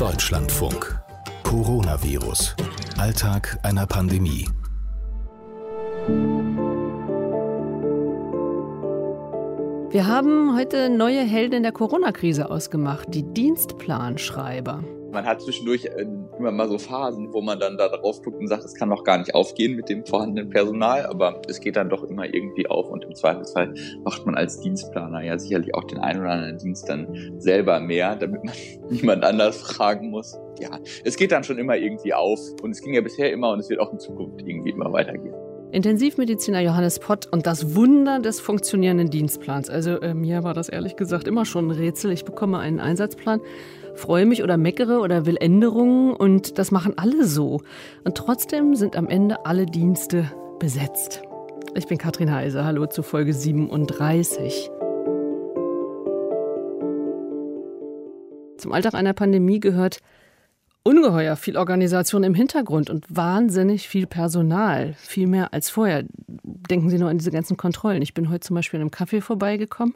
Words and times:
Deutschlandfunk. 0.00 0.98
Coronavirus. 1.42 2.56
Alltag 2.96 3.58
einer 3.62 3.86
Pandemie. 3.86 4.48
Wir 9.90 10.06
haben 10.06 10.56
heute 10.56 10.88
neue 10.88 11.20
Helden 11.20 11.62
der 11.62 11.72
Corona-Krise 11.72 12.50
ausgemacht, 12.50 13.08
die 13.12 13.24
Dienstplanschreiber. 13.34 14.82
Man 15.12 15.24
hat 15.24 15.42
zwischendurch 15.42 15.86
äh, 15.86 16.06
immer 16.38 16.52
mal 16.52 16.68
so 16.68 16.78
Phasen, 16.78 17.32
wo 17.32 17.40
man 17.40 17.58
dann 17.58 17.76
da 17.76 17.88
drauf 17.88 18.22
guckt 18.22 18.38
und 18.38 18.46
sagt, 18.46 18.64
es 18.64 18.74
kann 18.74 18.88
noch 18.88 19.04
gar 19.04 19.18
nicht 19.18 19.34
aufgehen 19.34 19.74
mit 19.74 19.88
dem 19.88 20.06
vorhandenen 20.06 20.50
Personal, 20.50 21.06
aber 21.06 21.42
es 21.48 21.60
geht 21.60 21.76
dann 21.76 21.88
doch 21.88 22.04
immer 22.04 22.32
irgendwie 22.32 22.66
auf 22.68 22.88
und 22.88 23.04
im 23.04 23.14
Zweifelsfall 23.14 23.74
macht 24.04 24.24
man 24.26 24.36
als 24.36 24.60
Dienstplaner 24.60 25.22
ja 25.22 25.38
sicherlich 25.38 25.74
auch 25.74 25.84
den 25.84 25.98
einen 25.98 26.20
oder 26.20 26.30
anderen 26.30 26.58
Dienst 26.58 26.88
dann 26.88 27.34
selber 27.38 27.80
mehr, 27.80 28.16
damit 28.16 28.44
man 28.44 28.54
niemand 28.90 29.24
anders 29.24 29.60
fragen 29.60 30.10
muss. 30.10 30.38
Ja, 30.60 30.78
es 31.04 31.16
geht 31.16 31.32
dann 31.32 31.42
schon 31.42 31.58
immer 31.58 31.76
irgendwie 31.76 32.14
auf 32.14 32.38
und 32.62 32.70
es 32.70 32.80
ging 32.80 32.94
ja 32.94 33.00
bisher 33.00 33.32
immer 33.32 33.50
und 33.52 33.60
es 33.60 33.68
wird 33.68 33.80
auch 33.80 33.92
in 33.92 33.98
Zukunft 33.98 34.42
irgendwie 34.46 34.70
immer 34.70 34.92
weitergehen. 34.92 35.34
Intensivmediziner 35.72 36.60
Johannes 36.60 36.98
Pott 36.98 37.28
und 37.30 37.46
das 37.46 37.76
Wunder 37.76 38.18
des 38.18 38.40
funktionierenden 38.40 39.08
Dienstplans. 39.08 39.70
Also 39.70 40.00
äh, 40.00 40.14
mir 40.14 40.42
war 40.42 40.52
das 40.52 40.68
ehrlich 40.68 40.96
gesagt 40.96 41.28
immer 41.28 41.44
schon 41.44 41.68
ein 41.68 41.70
Rätsel. 41.70 42.10
Ich 42.10 42.24
bekomme 42.24 42.58
einen 42.58 42.80
Einsatzplan 42.80 43.40
freue 44.00 44.26
mich 44.26 44.42
oder 44.42 44.56
meckere 44.56 45.00
oder 45.00 45.26
will 45.26 45.36
Änderungen 45.38 46.14
und 46.14 46.58
das 46.58 46.70
machen 46.70 46.94
alle 46.96 47.24
so. 47.24 47.60
Und 48.04 48.16
trotzdem 48.16 48.74
sind 48.74 48.96
am 48.96 49.08
Ende 49.08 49.44
alle 49.44 49.66
Dienste 49.66 50.32
besetzt. 50.58 51.22
Ich 51.74 51.86
bin 51.86 51.98
Katrin 51.98 52.32
Heise, 52.32 52.64
hallo 52.64 52.86
zu 52.86 53.02
Folge 53.02 53.32
37. 53.32 54.70
Zum 58.56 58.72
Alltag 58.72 58.94
einer 58.94 59.12
Pandemie 59.12 59.60
gehört 59.60 60.00
ungeheuer 60.82 61.36
viel 61.36 61.58
Organisation 61.58 62.24
im 62.24 62.34
Hintergrund 62.34 62.88
und 62.88 63.04
wahnsinnig 63.08 63.86
viel 63.86 64.06
Personal, 64.06 64.94
viel 64.94 65.26
mehr 65.26 65.52
als 65.52 65.68
vorher. 65.68 66.04
Denken 66.26 66.88
Sie 66.88 66.98
nur 66.98 67.10
an 67.10 67.18
diese 67.18 67.30
ganzen 67.30 67.58
Kontrollen. 67.58 68.00
Ich 68.00 68.14
bin 68.14 68.30
heute 68.30 68.40
zum 68.40 68.56
Beispiel 68.56 68.80
in 68.80 68.82
einem 68.82 68.90
Café 68.90 69.20
vorbeigekommen 69.20 69.94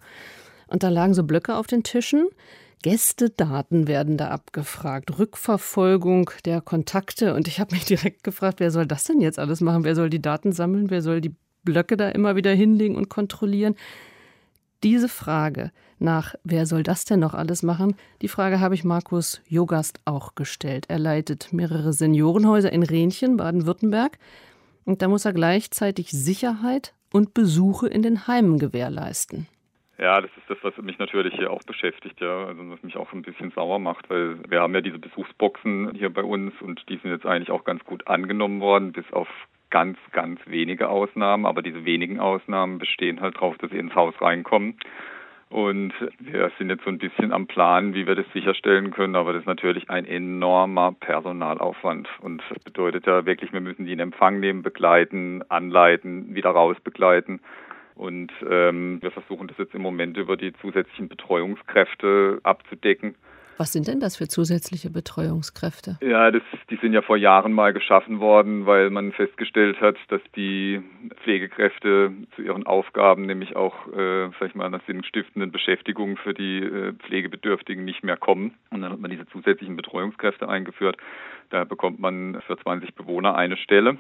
und 0.67 0.83
da 0.83 0.91
lagen 0.91 1.15
so 1.15 1.25
Blöcke 1.25 1.57
auf 1.57 1.67
den 1.67 1.83
Tischen 1.83 2.29
Gästedaten 2.85 3.89
werden 3.89 4.19
da 4.19 4.29
abgefragt, 4.29 5.19
Rückverfolgung 5.19 6.31
der 6.45 6.61
Kontakte. 6.61 7.33
Und 7.33 7.49
ich 7.49 7.59
habe 7.59 7.75
mich 7.75 7.85
direkt 7.87 8.25
gefragt, 8.25 8.61
wer 8.61 8.71
soll 8.71 8.87
das 8.87 9.05
denn 9.05 9.23
jetzt 9.23 9.39
alles 9.39 9.63
machen? 9.63 9.85
Wer 9.85 9.95
soll 9.95 10.11
die 10.11 10.21
Daten 10.21 10.53
sammeln? 10.53 10.91
Wer 10.91 11.01
soll 11.01 11.23
die 11.23 11.35
Blöcke 11.63 11.97
da 11.97 12.11
immer 12.11 12.37
wieder 12.37 12.53
hinlegen 12.53 12.95
und 12.95 13.09
kontrollieren? 13.09 13.75
Diese 14.83 15.09
Frage 15.09 15.73
nach, 15.99 16.35
wer 16.45 16.67
soll 16.67 16.83
das 16.83 17.07
denn 17.07 17.21
noch 17.21 17.33
alles 17.33 17.63
machen, 17.63 17.97
die 18.21 18.29
Frage 18.29 18.61
habe 18.61 18.75
ich 18.75 18.85
Markus 18.85 19.41
Jogast 19.49 20.01
auch 20.05 20.35
gestellt. 20.35 20.85
Er 20.89 20.99
leitet 20.99 21.55
mehrere 21.55 21.95
Seniorenhäuser 21.95 22.71
in 22.71 22.83
Renchen, 22.83 23.39
Baden-Württemberg. 23.39 24.19
Und 24.85 25.01
da 25.01 25.09
muss 25.09 25.25
er 25.25 25.33
gleichzeitig 25.33 26.11
Sicherheit 26.11 26.93
und 27.15 27.33
Besuche 27.33 27.89
in 27.89 28.03
den 28.03 28.27
Heimen 28.27 28.59
gewährleisten. 28.59 29.47
Ja, 29.99 30.21
das 30.21 30.31
ist 30.37 30.51
das, 30.51 30.59
was 30.63 30.77
mich 30.79 30.99
natürlich 30.99 31.35
hier 31.35 31.53
auch 31.53 31.63
beschäftigt, 31.63 32.21
ja, 32.21 32.47
also 32.47 32.69
was 32.69 32.83
mich 32.83 32.97
auch 32.97 33.13
ein 33.13 33.23
bisschen 33.23 33.53
sauer 33.53 33.79
macht, 33.79 34.11
weil 34.11 34.39
wir 34.49 34.61
haben 34.61 34.75
ja 34.75 34.81
diese 34.81 34.99
Besuchsboxen 34.99 35.93
hier 35.95 36.13
bei 36.13 36.25
uns 36.25 36.53
und 36.61 36.89
die 36.89 36.97
sind 36.97 37.13
jetzt 37.13 37.27
eigentlich 37.27 37.53
auch 37.53 37.65
ganz 37.65 37.85
gut 37.85 38.09
angenommen 38.09 38.61
worden, 38.61 38.93
bis 38.93 39.11
auf 39.13 39.29
ganz, 39.71 39.97
ganz 40.11 40.41
wenige 40.47 40.89
Ausnahmen, 40.89 41.47
aber 41.47 41.63
diese 41.63 41.85
wenigen 41.85 42.19
Ausnahmen 42.19 42.79
bestehen 42.79 43.21
halt 43.21 43.37
darauf, 43.37 43.57
dass 43.59 43.71
sie 43.71 43.79
ins 43.79 43.95
Haus 43.95 44.15
reinkommen. 44.21 44.77
Und 45.49 45.93
wir 46.19 46.51
sind 46.59 46.71
jetzt 46.71 46.83
so 46.83 46.91
ein 46.91 46.99
bisschen 46.99 47.33
am 47.33 47.47
Plan, 47.47 47.95
wie 47.95 48.09
wir 48.09 48.17
das 48.17 48.27
sicherstellen 48.33 48.91
können, 48.91 49.15
aber 49.15 49.33
das 49.33 49.43
ist 49.43 49.47
natürlich 49.47 49.89
ein 49.89 50.05
enormer 50.05 50.93
Personalaufwand. 50.99 52.09
Und 52.21 52.43
das 52.49 52.59
bedeutet 52.65 53.07
ja 53.07 53.25
wirklich, 53.25 53.53
wir 53.53 53.61
müssen 53.61 53.87
die 53.87 53.93
in 53.93 54.01
Empfang 54.01 54.41
nehmen, 54.41 54.63
begleiten, 54.63 55.43
anleiten, 55.49 56.35
wieder 56.35 56.51
raus 56.51 56.77
begleiten. 56.83 57.39
Und 57.95 58.33
ähm, 58.49 59.01
wir 59.03 59.11
versuchen 59.11 59.49
das 59.49 59.59
jetzt 59.59 59.75
im 59.75 59.83
Moment 59.83 60.17
über 60.17 60.37
die 60.37 60.53
zusätzlichen 60.55 61.09
Betreuungskräfte 61.09 62.41
abzudecken. 62.43 63.15
Was 63.57 63.73
sind 63.73 63.87
denn 63.87 64.01
das 64.01 64.17
für 64.17 64.27
zusätzliche 64.27 64.91
Betreuungskräfte? 64.91 65.99
Ja, 66.03 66.31
das, 66.33 66.43
die 66.71 66.77
sind 66.77 66.93
ja 66.93 67.03
vor 67.03 67.17
Jahren 67.17 67.53
mal 67.53 67.73
geschaffen 67.73 68.19
worden, 68.19 68.67
weil 68.67 68.91
man 68.91 69.13
festgestellt 69.13 69.81
hat, 69.81 69.97
dass 70.09 70.21
die 70.35 70.83
Pflegekräfte 71.23 72.13
zu 72.35 72.43
ihren 72.43 72.67
Aufgaben, 72.67 73.27
nämlich 73.27 73.55
auch, 73.55 73.87
äh, 73.93 74.29
sag 74.41 74.49
ich 74.49 74.55
mal, 74.57 74.67
einer 74.67 74.81
sinnstiftenden 74.87 75.53
Beschäftigung 75.53 76.17
für 76.17 76.35
die 76.35 76.59
äh, 76.59 76.93
Pflegebedürftigen 76.95 77.85
nicht 77.85 78.03
mehr 78.03 78.17
kommen. 78.17 78.55
Und 78.71 78.83
dann 78.83 78.93
hat 78.93 79.01
man 79.01 79.11
diese 79.11 79.27
zusätzlichen 79.27 79.77
Betreuungskräfte 79.77 80.49
eingeführt. 80.49 80.97
Da 81.51 81.63
bekommt 81.63 82.01
man 82.01 82.43
für 82.47 82.57
20 82.57 82.95
Bewohner 82.95 83.37
eine 83.37 83.57
Stelle. 83.57 83.99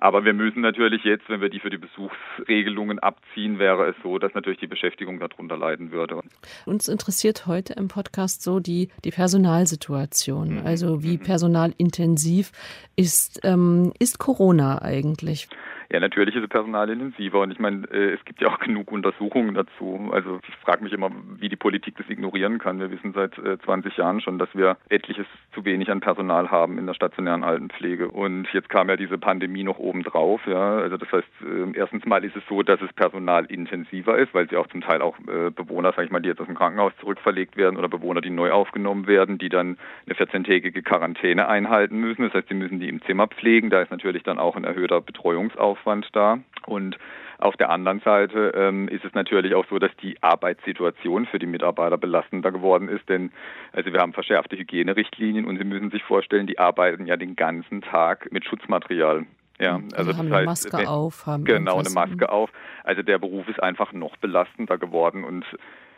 Aber 0.00 0.24
wir 0.24 0.32
müssen 0.32 0.62
natürlich 0.62 1.04
jetzt, 1.04 1.28
wenn 1.28 1.42
wir 1.42 1.50
die 1.50 1.60
für 1.60 1.68
die 1.68 1.76
Besuchsregelungen 1.76 2.98
abziehen, 2.98 3.58
wäre 3.58 3.90
es 3.90 3.96
so, 4.02 4.18
dass 4.18 4.32
natürlich 4.32 4.58
die 4.58 4.66
Beschäftigung 4.66 5.20
darunter 5.20 5.58
leiden 5.58 5.92
würde. 5.92 6.20
Uns 6.64 6.88
interessiert 6.88 7.46
heute 7.46 7.74
im 7.74 7.88
Podcast 7.88 8.42
so 8.42 8.60
die, 8.60 8.88
die 9.04 9.10
Personalsituation. 9.10 10.60
Mhm. 10.60 10.66
Also 10.66 11.02
wie 11.02 11.18
mhm. 11.18 11.22
personalintensiv 11.22 12.50
ist, 12.96 13.40
ähm, 13.44 13.92
ist 13.98 14.18
Corona 14.18 14.80
eigentlich? 14.80 15.48
Ja, 15.92 15.98
natürlich 15.98 16.36
ist 16.36 16.44
es 16.44 16.48
personalintensiver 16.48 17.40
und 17.40 17.50
ich 17.50 17.58
meine, 17.58 17.84
äh, 17.90 18.12
es 18.12 18.24
gibt 18.24 18.40
ja 18.40 18.48
auch 18.48 18.58
genug 18.60 18.92
Untersuchungen 18.92 19.54
dazu. 19.54 20.10
Also 20.12 20.38
ich 20.48 20.54
frage 20.56 20.84
mich 20.84 20.92
immer, 20.92 21.10
wie 21.38 21.48
die 21.48 21.56
Politik 21.56 21.96
das 21.96 22.08
ignorieren 22.08 22.58
kann. 22.58 22.78
Wir 22.78 22.92
wissen 22.92 23.12
seit 23.12 23.34
20 23.34 23.92
äh, 23.92 24.00
Jahren 24.00 24.20
schon, 24.20 24.38
dass 24.38 24.48
wir 24.54 24.76
etliches 24.88 25.26
zu 25.52 25.64
wenig 25.64 25.90
an 25.90 26.00
Personal 26.00 26.48
haben 26.48 26.78
in 26.78 26.86
der 26.86 26.94
stationären 26.94 27.42
Altenpflege. 27.42 28.08
Und 28.08 28.46
jetzt 28.52 28.68
kam 28.68 28.88
ja 28.88 28.96
diese 28.96 29.18
Pandemie 29.18 29.64
noch 29.64 29.78
obendrauf. 29.78 30.40
Ja, 30.46 30.76
also 30.76 30.96
das 30.96 31.10
heißt, 31.10 31.28
äh, 31.42 31.76
erstens 31.76 32.06
mal 32.06 32.24
ist 32.24 32.36
es 32.36 32.44
so, 32.48 32.62
dass 32.62 32.80
es 32.82 32.92
personalintensiver 32.92 34.16
ist, 34.16 34.32
weil 34.32 34.48
sie 34.48 34.56
auch 34.56 34.68
zum 34.68 34.82
Teil 34.82 35.02
auch 35.02 35.16
Bewohner, 35.56 35.92
sag 35.94 36.04
ich 36.04 36.10
mal, 36.10 36.20
die 36.20 36.28
jetzt 36.28 36.40
aus 36.40 36.46
dem 36.46 36.56
Krankenhaus 36.56 36.92
zurückverlegt 37.00 37.56
werden 37.56 37.76
oder 37.76 37.88
Bewohner, 37.88 38.20
die 38.20 38.30
neu 38.30 38.52
aufgenommen 38.52 39.06
werden, 39.06 39.38
die 39.38 39.48
dann 39.48 39.76
eine 40.06 40.14
14-tägige 40.14 40.82
Quarantäne 40.82 41.48
einhalten 41.48 41.98
müssen. 41.98 42.22
Das 42.22 42.34
heißt, 42.34 42.48
sie 42.48 42.54
müssen 42.54 42.80
die 42.80 42.88
im 42.88 43.02
Zimmer 43.02 43.26
pflegen. 43.26 43.70
Da 43.70 43.82
ist 43.82 43.90
natürlich 43.90 44.22
dann 44.22 44.38
auch 44.38 44.56
ein 44.56 44.64
erhöhter 44.64 45.00
Betreuungsaufwand 45.00 45.79
Aufwand 45.80 46.08
da. 46.12 46.38
Und 46.66 46.98
auf 47.38 47.56
der 47.56 47.70
anderen 47.70 48.00
Seite 48.00 48.52
ähm, 48.54 48.88
ist 48.88 49.04
es 49.04 49.14
natürlich 49.14 49.54
auch 49.54 49.64
so, 49.70 49.78
dass 49.78 49.90
die 50.02 50.22
Arbeitssituation 50.22 51.26
für 51.26 51.38
die 51.38 51.46
Mitarbeiter 51.46 51.96
belastender 51.96 52.52
geworden 52.52 52.88
ist, 52.88 53.08
denn 53.08 53.32
also 53.72 53.92
wir 53.92 54.00
haben 54.00 54.12
verschärfte 54.12 54.58
Hygienerichtlinien 54.58 55.46
und 55.46 55.56
Sie 55.56 55.64
müssen 55.64 55.90
sich 55.90 56.02
vorstellen, 56.02 56.46
die 56.46 56.58
arbeiten 56.58 57.06
ja 57.06 57.16
den 57.16 57.36
ganzen 57.36 57.80
Tag 57.80 58.30
mit 58.30 58.44
Schutzmaterial. 58.44 59.24
Ja, 59.58 59.76
also, 59.94 60.10
also 60.10 60.16
haben 60.18 60.28
das 60.30 60.36
heißt, 60.36 60.36
eine 60.36 60.44
Maske 60.46 60.78
wenn, 60.78 60.86
auf, 60.86 61.26
haben 61.26 61.44
genau 61.44 61.78
eine 61.78 61.90
Maske 61.90 62.30
auf. 62.30 62.50
Also 62.84 63.02
der 63.02 63.18
Beruf 63.18 63.48
ist 63.48 63.62
einfach 63.62 63.92
noch 63.92 64.16
belastender 64.16 64.78
geworden 64.78 65.24
und 65.24 65.44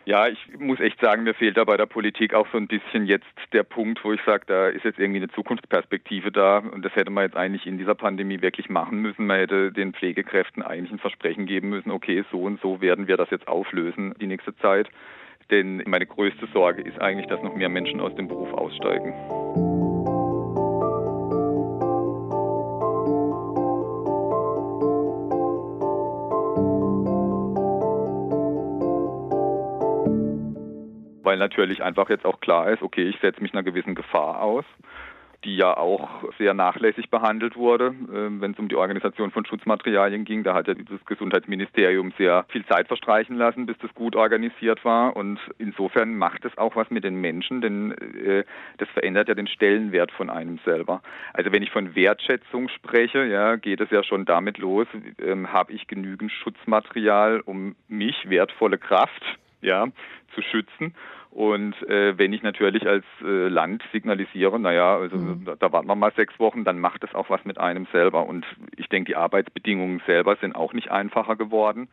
ja, 0.05 0.29
ich 0.29 0.39
muss 0.59 0.81
echt 0.81 1.01
sagen, 1.01 1.23
mir 1.23 1.35
fehlt 1.35 1.57
da 1.57 1.65
bei 1.65 1.77
der 1.77 1.87
Politik 1.87 2.35
auch 2.35 2.47
so 2.51 2.59
ein 2.59 2.67
bisschen 2.67 3.07
jetzt 3.07 3.27
der 3.53 3.63
Punkt, 3.63 4.05
wo 4.05 4.13
ich 4.13 4.21
sage, 4.27 4.45
da 4.47 4.69
ist 4.69 4.85
jetzt 4.85 4.99
irgendwie 4.99 5.21
eine 5.21 5.29
Zukunftsperspektive 5.29 6.33
da 6.33 6.59
und 6.59 6.85
das 6.85 6.95
hätte 6.97 7.11
man 7.11 7.25
jetzt 7.25 7.37
eigentlich 7.37 7.67
in 7.67 7.79
dieser 7.79 7.95
Pandemie 7.95 8.43
wirklich 8.43 8.69
machen 8.69 8.99
müssen. 8.99 9.27
Man 9.27 9.39
hätte 9.39 9.73
den 9.73 9.93
Pflegekräften 9.93 10.63
eigentlich 10.63 10.93
ein 10.93 10.99
Versprechen 10.99 11.47
geben 11.47 11.69
müssen, 11.69 11.91
okay, 11.91 12.25
so 12.33 12.43
und 12.43 12.61
so 12.61 12.81
werden 12.81 13.07
wir 13.07 13.17
das 13.17 13.31
jetzt 13.31 13.49
auflösen 13.49 14.15
die 14.21 14.27
nächste 14.27 14.57
Zeit. 14.57 14.89
Denn 15.51 15.83
meine 15.87 16.07
größte 16.07 16.47
Sorge 16.53 16.83
ist 16.83 17.01
eigentlich, 17.01 17.27
dass 17.27 17.43
noch 17.43 17.55
mehr 17.55 17.69
Menschen 17.69 18.01
aus 18.01 18.15
dem 18.15 18.29
Beruf 18.29 18.53
aussteigen. 18.55 19.92
Weil 31.33 31.39
natürlich 31.39 31.83
einfach 31.83 32.11
jetzt 32.11 32.27
auch 32.27 32.41
klar 32.41 32.69
ist, 32.69 32.83
okay, 32.83 33.09
ich 33.09 33.19
setze 33.23 33.41
mich 33.41 33.55
einer 33.55 33.63
gewissen 33.63 33.95
Gefahr 33.95 34.43
aus 34.43 34.67
die 35.45 35.57
ja 35.57 35.77
auch 35.77 36.33
sehr 36.39 36.55
nachlässig 36.55 37.11
behandelt 37.11 37.57
wurde, 37.57 37.87
äh, 37.89 38.41
wenn 38.41 38.53
es 38.53 38.59
um 38.61 38.69
die 38.69 38.77
Organisation 38.77 39.33
von 39.33 39.45
Schutzmaterialien 39.45 40.25
ging. 40.25 40.45
Da 40.45 40.55
hat 40.55 40.69
ja 40.69 40.75
das 40.75 41.05
Gesundheitsministerium 41.05 42.13
sehr 42.17 42.45
viel 42.51 42.65
Zeit 42.67 42.87
verstreichen 42.87 43.37
lassen, 43.37 43.67
bis 43.67 43.77
das 43.79 43.93
gut 43.95 44.15
organisiert 44.15 44.85
war. 44.85 45.17
Und 45.17 45.41
insofern 45.59 46.17
macht 46.17 46.45
es 46.45 46.57
auch 46.59 46.77
was 46.77 46.91
mit 46.91 47.03
den 47.03 47.17
Menschen, 47.17 47.61
denn 47.61 47.91
äh, 47.91 48.45
das 48.79 48.89
verändert 48.91 49.27
ja 49.27 49.35
den 49.35 49.49
Stellenwert 49.49 50.13
von 50.13 50.31
einem 50.31 50.61
selber. 50.65 51.03
Also 51.33 51.51
wenn 51.51 51.65
ich 51.65 51.73
von 51.73 51.97
Wertschätzung 51.97 52.69
spreche, 52.69 53.25
ja, 53.25 53.57
geht 53.57 53.81
es 53.81 53.91
ja 53.91 54.05
schon 54.05 54.25
damit 54.25 54.59
los, 54.59 54.87
ähm, 55.19 55.53
habe 55.53 55.73
ich 55.73 55.89
genügend 55.89 56.31
Schutzmaterial, 56.31 57.41
um 57.41 57.75
mich 57.89 58.31
wertvolle 58.31 58.79
Kraft 58.79 59.25
ja, 59.63 59.87
zu 60.35 60.43
schützen. 60.43 60.95
Und 61.33 61.75
äh, 61.89 62.19
wenn 62.19 62.35
ich 62.35 62.43
natürlich 62.43 62.87
als 62.87 63.05
äh, 63.25 63.49
Land 63.49 63.83
signalisiere, 63.91 64.61
naja, 64.61 64.99
also 64.99 65.17
mhm. 65.17 65.47
da, 65.47 65.57
da 65.57 65.73
warten 65.73 65.89
wir 65.89 65.95
mal 65.95 66.13
sechs 66.15 66.39
Wochen, 66.39 66.63
dann 66.63 66.79
macht 66.79 67.03
das 67.03 67.15
auch 67.15 67.31
was 67.31 67.43
mit 67.47 67.57
einem 67.57 67.87
selber. 67.91 68.27
Und 68.27 68.45
ich 68.77 68.91
denke, 68.91 69.13
die 69.13 69.17
Arbeitsbedingungen 69.17 70.03
selber 70.05 70.37
sind 70.37 70.55
auch 70.55 70.75
nicht 70.75 70.91
einfacher 70.91 71.37
geworden. 71.37 71.89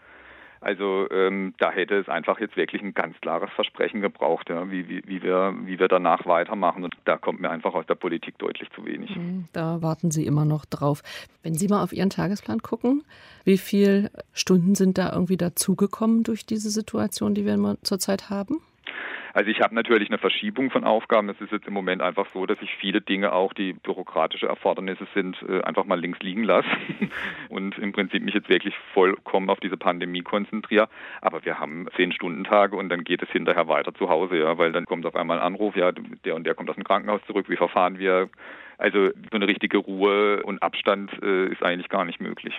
Also 0.60 1.10
ähm, 1.10 1.54
da 1.58 1.72
hätte 1.72 1.96
es 1.96 2.10
einfach 2.10 2.42
jetzt 2.42 2.58
wirklich 2.58 2.82
ein 2.82 2.94
ganz 2.94 3.16
klares 3.22 3.50
Versprechen 3.52 4.02
gebraucht, 4.02 4.50
ja, 4.50 4.70
wie, 4.70 4.90
wie, 4.90 5.04
wie, 5.06 5.24
wir, 5.24 5.56
wie 5.64 5.80
wir 5.80 5.88
danach 5.88 6.26
weitermachen. 6.26 6.84
Und 6.84 6.98
da 7.06 7.16
kommt 7.16 7.40
mir 7.40 7.50
einfach 7.50 7.74
aus 7.74 7.86
der 7.86 7.96
Politik 7.96 8.38
deutlich 8.40 8.70
zu 8.72 8.86
wenig. 8.86 9.16
Mhm, 9.16 9.46
da 9.54 9.82
warten 9.82 10.12
Sie 10.12 10.26
immer 10.26 10.44
noch 10.44 10.66
drauf. 10.66 11.02
Wenn 11.44 11.54
Sie 11.54 11.70
mal 11.70 11.82
auf 11.82 11.94
Ihren 11.94 12.10
Tagesplan 12.10 12.62
gucken, 12.62 13.04
wie 13.46 13.58
viele 13.58 14.12
Stunden 14.34 14.76
sind 14.76 14.98
da 14.98 15.14
irgendwie 15.14 15.38
dazugekommen 15.38 16.24
durch 16.24 16.46
diese 16.46 16.70
Situation, 16.70 17.36
die 17.36 17.46
wir 17.46 17.78
zurzeit 17.84 18.30
haben? 18.30 18.58
Also 19.34 19.50
ich 19.50 19.62
habe 19.62 19.76
natürlich 19.76 20.10
eine 20.10 20.18
Verschiebung 20.18 20.72
von 20.72 20.84
Aufgaben. 20.84 21.30
Es 21.30 21.40
ist 21.42 21.52
jetzt 21.52 21.68
im 21.68 21.74
Moment 21.74 22.02
einfach 22.02 22.28
so, 22.34 22.46
dass 22.46 22.58
ich 22.62 22.76
viele 22.76 23.02
Dinge 23.02 23.32
auch, 23.34 23.54
die 23.54 23.74
bürokratische 23.74 24.48
Erfordernisse 24.48 25.08
sind, 25.14 25.38
äh, 25.48 25.62
einfach 25.62 25.86
mal 25.86 26.00
links 26.00 26.20
liegen 26.20 26.44
lasse 26.44 26.68
und 27.50 27.78
im 27.78 27.92
Prinzip 27.92 28.24
mich 28.24 28.34
jetzt 28.34 28.50
wirklich 28.50 28.76
vollkommen 28.94 29.50
auf 29.50 29.60
diese 29.60 29.78
Pandemie 29.78 30.22
konzentriere. 30.22 30.90
Aber 31.22 31.46
wir 31.46 31.60
haben 31.60 31.88
zehn 31.96 32.12
Stunden 32.12 32.44
Tage 32.44 32.76
und 32.76 32.90
dann 32.90 33.04
geht 33.04 33.22
es 33.22 33.30
hinterher 33.30 33.68
weiter 33.68 33.94
zu 33.94 34.10
Hause, 34.10 34.38
ja, 34.38 34.58
weil 34.58 34.72
dann 34.72 34.86
kommt 34.86 35.06
auf 35.06 35.16
einmal 35.16 35.40
ein 35.40 35.46
Anruf, 35.46 35.76
ja, 35.76 35.92
der 35.92 36.36
und 36.36 36.46
der 36.46 36.56
kommt 36.56 36.70
aus 36.70 36.76
dem 36.76 36.84
Krankenhaus 36.84 37.22
zurück, 37.28 37.50
wie 37.50 37.58
verfahren 37.58 38.00
wir? 38.00 38.30
Also 38.80 39.10
so 39.10 39.36
eine 39.36 39.48
richtige 39.48 39.78
Ruhe 39.78 40.42
und 40.44 40.64
Abstand 40.64 41.12
äh, 41.22 41.52
ist 41.52 41.62
eigentlich 41.62 41.90
gar 41.90 42.06
nicht 42.06 42.22
möglich. 42.22 42.58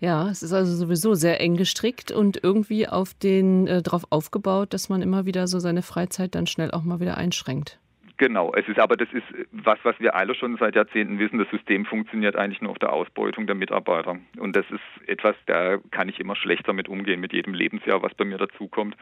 Ja, 0.00 0.30
es 0.30 0.42
ist 0.42 0.54
also 0.54 0.74
sowieso 0.74 1.14
sehr 1.14 1.40
eng 1.40 1.56
gestrickt 1.56 2.10
und 2.10 2.42
irgendwie 2.42 2.88
auf 2.88 3.12
den 3.14 3.66
äh, 3.66 3.82
darauf 3.82 4.04
aufgebaut, 4.10 4.72
dass 4.72 4.88
man 4.88 5.02
immer 5.02 5.26
wieder 5.26 5.46
so 5.46 5.58
seine 5.58 5.82
Freizeit 5.82 6.34
dann 6.34 6.46
schnell 6.46 6.70
auch 6.70 6.84
mal 6.84 7.00
wieder 7.00 7.18
einschränkt. 7.18 7.78
Genau, 8.16 8.52
es 8.54 8.66
ist 8.66 8.78
aber 8.78 8.96
das 8.96 9.08
ist 9.12 9.24
was, 9.52 9.78
was 9.82 9.98
wir 9.98 10.14
alle 10.14 10.34
schon 10.34 10.56
seit 10.56 10.74
Jahrzehnten 10.74 11.18
wissen. 11.18 11.38
Das 11.38 11.50
System 11.50 11.84
funktioniert 11.84 12.36
eigentlich 12.36 12.62
nur 12.62 12.70
auf 12.70 12.78
der 12.78 12.92
Ausbeutung 12.92 13.46
der 13.46 13.56
Mitarbeiter. 13.56 14.16
Und 14.38 14.56
das 14.56 14.64
ist 14.70 15.08
etwas, 15.08 15.34
da 15.46 15.78
kann 15.90 16.08
ich 16.08 16.18
immer 16.18 16.36
schlechter 16.36 16.72
mit 16.72 16.88
umgehen, 16.88 17.20
mit 17.20 17.32
jedem 17.32 17.52
Lebensjahr, 17.52 18.02
was 18.02 18.14
bei 18.14 18.24
mir 18.24 18.38
dazukommt 18.38 18.96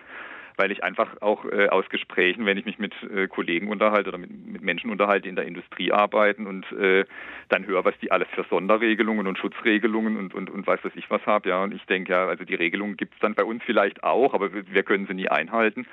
weil 0.60 0.72
ich 0.72 0.84
einfach 0.84 1.22
auch 1.22 1.46
äh, 1.46 1.68
aus 1.68 1.88
Gesprächen, 1.88 2.44
wenn 2.44 2.58
ich 2.58 2.66
mich 2.66 2.78
mit 2.78 2.92
äh, 3.04 3.28
Kollegen 3.28 3.68
unterhalte 3.68 4.10
oder 4.10 4.18
mit, 4.18 4.30
mit, 4.30 4.60
Menschen 4.60 4.90
unterhalte, 4.90 5.22
die 5.22 5.30
in 5.30 5.36
der 5.36 5.46
Industrie 5.46 5.90
arbeiten 5.90 6.46
und 6.46 6.70
äh, 6.72 7.06
dann 7.48 7.66
höre, 7.66 7.86
was 7.86 7.94
die 8.02 8.12
alles 8.12 8.28
für 8.34 8.44
Sonderregelungen 8.44 9.26
und 9.26 9.38
Schutzregelungen 9.38 10.18
und, 10.18 10.34
und, 10.34 10.50
und 10.50 10.66
weiß 10.66 10.80
was 10.82 10.94
ich 10.96 11.10
was 11.10 11.24
habe. 11.24 11.48
Ja, 11.48 11.62
und 11.62 11.72
ich 11.72 11.82
denke, 11.86 12.12
ja, 12.12 12.26
also 12.26 12.44
die 12.44 12.54
Regelungen 12.54 12.98
gibt 12.98 13.14
es 13.14 13.20
dann 13.20 13.34
bei 13.34 13.42
uns 13.42 13.62
vielleicht 13.64 14.04
auch, 14.04 14.34
aber 14.34 14.52
wir, 14.52 14.70
wir 14.70 14.82
können 14.82 15.06
sie 15.06 15.14
nie 15.14 15.28
einhalten. 15.28 15.86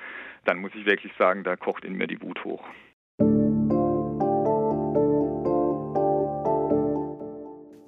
Dann 0.43 0.59
muss 0.59 0.75
ich 0.75 0.85
wirklich 0.85 1.13
sagen, 1.17 1.45
da 1.45 1.55
kocht 1.55 1.85
in 1.85 1.95
mir 1.95 2.07
die 2.07 2.21
Wut 2.21 2.43
hoch. 2.43 2.67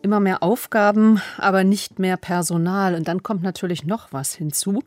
Immer 0.10 0.22
mehr 0.22 0.42
Aufgaben, 0.42 1.22
aber 1.38 1.64
nicht 1.64 2.00
mehr 2.00 2.18
Personal. 2.18 2.96
Und 2.96 3.08
dann 3.08 3.22
kommt 3.22 3.44
natürlich 3.44 3.84
noch 3.84 4.12
was 4.12 4.34
hinzu. 4.34 4.82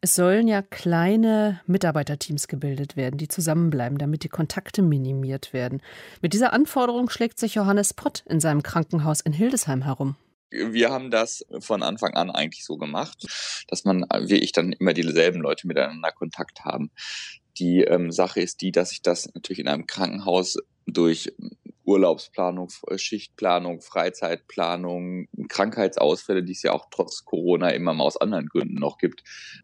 Es 0.00 0.16
sollen 0.16 0.48
ja 0.48 0.62
kleine 0.62 1.60
Mitarbeiterteams 1.68 2.48
gebildet 2.48 2.96
werden, 2.96 3.16
die 3.16 3.28
zusammenbleiben, 3.28 3.98
damit 3.98 4.24
die 4.24 4.28
Kontakte 4.28 4.82
minimiert 4.82 5.52
werden. 5.52 5.80
Mit 6.22 6.32
dieser 6.32 6.52
Anforderung 6.52 7.08
schlägt 7.08 7.38
sich 7.38 7.54
Johannes 7.54 7.94
Pott 7.94 8.24
in 8.28 8.40
seinem 8.40 8.64
Krankenhaus 8.64 9.20
in 9.20 9.32
Hildesheim 9.32 9.82
herum. 9.82 10.16
Wir 10.50 10.90
haben 10.90 11.12
das 11.12 11.46
von 11.60 11.84
Anfang 11.84 12.14
an 12.14 12.32
eigentlich 12.32 12.64
so 12.64 12.76
gemacht, 12.76 13.28
dass 13.68 13.84
man, 13.84 14.04
wie 14.22 14.38
ich, 14.38 14.50
dann 14.50 14.72
immer 14.72 14.92
dieselben 14.92 15.40
Leute 15.40 15.68
miteinander 15.68 16.10
Kontakt 16.10 16.64
haben. 16.64 16.90
Die 17.58 17.82
ähm, 17.82 18.10
Sache 18.10 18.40
ist 18.40 18.60
die, 18.60 18.72
dass 18.72 18.90
ich 18.90 19.02
das 19.02 19.32
natürlich 19.36 19.60
in 19.60 19.68
einem 19.68 19.86
Krankenhaus 19.86 20.58
durch 20.84 21.32
Urlaubsplanung, 21.84 22.68
Schichtplanung, 22.96 23.80
Freizeitplanung, 23.80 25.28
Krankheitsausfälle, 25.48 26.42
die 26.42 26.52
es 26.52 26.62
ja 26.62 26.72
auch 26.72 26.86
trotz 26.90 27.24
Corona 27.24 27.70
immer 27.70 27.94
mal 27.94 28.04
aus 28.04 28.16
anderen 28.16 28.46
Gründen 28.46 28.74
noch 28.74 28.98
gibt, 28.98 29.22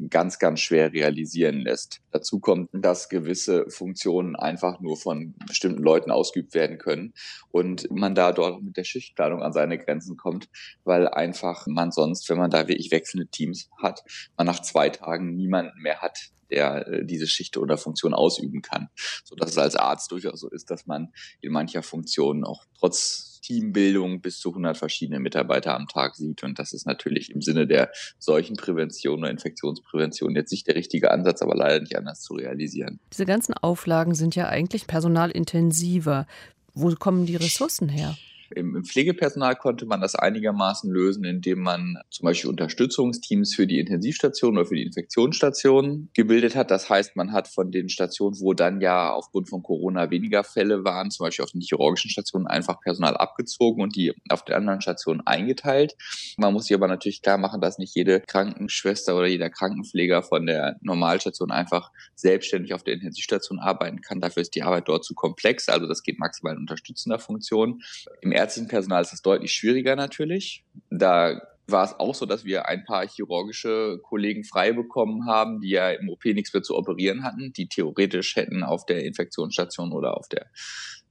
ganz, 0.09 0.38
ganz 0.38 0.61
schwer 0.61 0.93
realisieren 0.93 1.61
lässt. 1.61 2.00
Dazu 2.11 2.41
kommt, 2.41 2.71
dass 2.73 3.09
gewisse 3.09 3.69
Funktionen 3.71 4.37
einfach 4.37 4.81
nur 4.81 4.97
von 4.97 5.35
bestimmten 5.47 5.82
Leuten 5.82 6.11
ausgeübt 6.11 6.55
werden 6.55 6.79
können 6.79 7.15
und 7.50 7.91
man 7.91 8.15
da 8.15 8.32
dort 8.32 8.62
mit 8.62 8.77
der 8.77 8.85
Schichtplanung 8.85 9.43
an 9.43 9.53
seine 9.53 9.79
Grenzen 9.79 10.17
kommt, 10.17 10.49
weil 10.85 11.09
einfach 11.09 11.67
man 11.67 11.93
sonst, 11.93 12.29
wenn 12.29 12.38
man 12.38 12.50
da 12.50 12.69
wirklich 12.69 12.91
wechselnde 12.91 13.29
Teams 13.29 13.69
hat, 13.81 14.03
man 14.37 14.47
nach 14.47 14.61
zwei 14.61 14.91
Tagen 14.91 15.35
niemanden 15.37 15.81
mehr 15.81 16.00
hat, 16.00 16.31
der 16.50 16.87
äh, 16.87 17.05
diese 17.05 17.27
Schicht 17.27 17.56
oder 17.56 17.79
Funktion 17.79 18.15
ausüben 18.15 18.62
kann. 18.62 18.88
So 19.25 19.35
dass 19.37 19.50
es 19.50 19.59
als 19.59 19.77
Arzt 19.77 20.11
durchaus 20.11 20.41
so 20.41 20.49
ist, 20.50 20.71
dass 20.71 20.87
man 20.87 21.12
in 21.41 21.53
mancher 21.53 21.82
Funktion 21.82 22.44
auch 22.44 22.65
trotz 22.79 23.30
Teambildung 23.41 24.21
bis 24.21 24.39
zu 24.39 24.51
100 24.51 24.77
verschiedene 24.77 25.21
Mitarbeiter 25.21 25.75
am 25.75 25.87
Tag 25.87 26.17
sieht. 26.17 26.43
Und 26.43 26.59
das 26.59 26.73
ist 26.73 26.87
natürlich 26.87 27.31
im 27.31 27.43
Sinne 27.43 27.67
der 27.67 27.91
Seuchenprävention 28.19 29.21
oder 29.21 29.31
Infektionsprävention 29.31 30.35
jetzt 30.35 30.51
nicht 30.53 30.67
der 30.67 30.75
richtige 30.75 31.11
Ansatz, 31.11 31.43
aber 31.43 31.55
leider 31.55 31.81
nicht 31.81 31.97
anders 31.97 32.21
zu 32.21 32.35
realisieren. 32.35 33.01
Diese 33.13 33.27
ganzen 33.27 33.55
Auflagen 33.55 34.15
sind 34.15 34.35
ja 34.35 34.49
eigentlich 34.49 34.87
personalintensiver. 34.87 36.27
Wo 36.75 36.95
kommen 36.95 37.27
die 37.27 37.37
Ressourcen 37.37 37.89
her? 37.89 38.17
Im, 38.55 38.85
Pflegepersonal 38.85 39.56
konnte 39.56 39.87
man 39.87 40.00
das 40.00 40.14
einigermaßen 40.14 40.91
lösen, 40.91 41.25
indem 41.25 41.61
man 41.61 41.97
zum 42.11 42.25
Beispiel 42.25 42.50
Unterstützungsteams 42.50 43.55
für 43.55 43.67
die 43.67 43.79
Intensivstation 43.79 44.56
oder 44.56 44.67
für 44.67 44.76
die 44.76 44.85
Infektionsstation 44.85 46.11
gebildet 46.14 46.56
hat. 46.56 46.70
Das 46.70 46.88
heißt, 46.91 47.17
man 47.17 47.32
hat 47.32 47.49
von 47.49 47.70
den 47.70 47.88
Stationen, 47.88 48.38
wo 48.41 48.55
dann 48.55 48.81
ja 48.81 49.12
aufgrund 49.12 49.49
von 49.49 49.62
Corona 49.62 50.11
weniger 50.11 50.44
Fälle 50.44 50.85
waren, 50.85 51.11
zum 51.11 51.25
Beispiel 51.25 51.44
auf 51.44 51.52
den 51.52 51.61
chirurgischen 51.61 52.11
Stationen, 52.11 52.47
einfach 52.47 52.81
Personal 52.81 53.17
abgezogen 53.17 53.82
und 53.82 53.97
die 53.97 54.12
auf 54.29 54.44
den 54.44 54.56
anderen 54.56 54.81
Stationen 54.81 55.20
eingeteilt. 55.26 55.96
Man 56.37 56.53
muss 56.53 56.67
sich 56.67 56.76
aber 56.76 56.88
natürlich 56.88 57.23
klar 57.23 57.38
machen, 57.38 57.61
dass 57.61 57.79
nicht 57.79 57.94
jede 57.94 58.20
Krankenschwester 58.20 59.17
oder 59.17 59.26
jeder 59.26 59.50
Krankenpfleger 59.50 60.23
von 60.23 60.46
der 60.46 60.76
Normalstation 60.81 61.50
einfach 61.50 61.91
selbstständig 62.14 62.75
auf 62.75 62.82
der 62.82 62.94
Intensivstation 62.94 63.58
arbeiten 63.58 64.00
kann. 64.00 64.20
Dafür 64.20 64.43
ist 64.43 64.55
die 64.55 64.62
Arbeit 64.62 64.88
dort 64.88 65.05
zu 65.05 65.14
komplex. 65.14 65.69
Also 65.69 65.87
das 65.87 66.03
geht 66.03 66.19
maximal 66.19 66.55
in 66.55 66.61
unterstützender 66.61 67.19
Funktion. 67.19 67.82
Im 68.20 68.32
ärztlichen 68.41 68.69
Personal 68.69 69.03
ist 69.03 69.13
das 69.13 69.23
deutlich 69.23 69.53
schwieriger 69.53 69.97
natürlich. 69.97 70.65
Da 70.91 71.41
war 71.67 71.85
es 71.85 71.99
auch 71.99 72.15
so, 72.15 72.27
dass 72.27 72.45
wir 72.45 72.67
ein 72.69 72.85
paar 72.85 73.07
chirurgische 73.07 74.01
Kollegen 74.03 74.45
frei 74.45 74.73
bekommen 74.73 75.27
haben, 75.27 75.61
die 75.61 75.71
ja 75.71 75.91
im 75.91 76.09
OP 76.09 76.25
nichts 76.25 76.53
mehr 76.53 76.63
zu 76.63 76.77
operieren 76.77 77.23
hatten, 77.23 77.53
die 77.53 77.69
theoretisch 77.69 78.37
hätten 78.37 78.63
auf 78.63 78.87
der 78.87 79.05
Infektionsstation 79.05 79.93
oder 79.93 80.17
auf 80.17 80.29
der 80.29 80.47